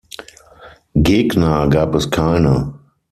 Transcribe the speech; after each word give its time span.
Gegner 0.95 1.67
gab 1.69 1.93
es 1.93 2.09
keine. 2.09 2.73